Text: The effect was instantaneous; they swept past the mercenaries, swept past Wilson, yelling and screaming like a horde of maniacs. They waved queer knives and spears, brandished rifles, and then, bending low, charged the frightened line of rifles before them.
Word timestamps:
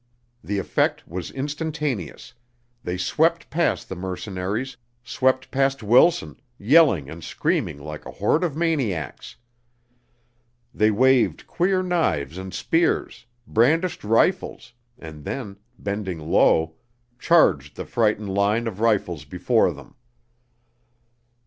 The 0.43 0.57
effect 0.57 1.07
was 1.07 1.29
instantaneous; 1.29 2.33
they 2.83 2.97
swept 2.97 3.51
past 3.51 3.87
the 3.87 3.95
mercenaries, 3.95 4.75
swept 5.03 5.51
past 5.51 5.83
Wilson, 5.83 6.39
yelling 6.57 7.07
and 7.07 7.23
screaming 7.23 7.77
like 7.77 8.07
a 8.07 8.13
horde 8.13 8.43
of 8.43 8.57
maniacs. 8.57 9.35
They 10.73 10.89
waved 10.89 11.45
queer 11.45 11.83
knives 11.83 12.39
and 12.39 12.51
spears, 12.51 13.27
brandished 13.45 14.03
rifles, 14.03 14.73
and 14.97 15.23
then, 15.23 15.57
bending 15.77 16.17
low, 16.17 16.77
charged 17.19 17.75
the 17.75 17.85
frightened 17.85 18.33
line 18.33 18.65
of 18.65 18.79
rifles 18.79 19.23
before 19.23 19.71
them. 19.71 19.93